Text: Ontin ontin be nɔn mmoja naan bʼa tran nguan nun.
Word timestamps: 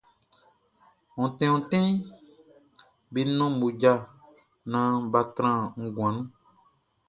Ontin 1.21 1.49
ontin 1.57 1.87
be 3.11 3.19
nɔn 3.37 3.51
mmoja 3.53 3.93
naan 4.71 4.93
bʼa 5.11 5.21
tran 5.35 5.59
nguan 5.85 6.13
nun. 6.15 6.25